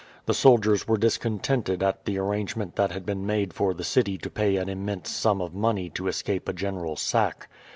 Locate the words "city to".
3.83-4.31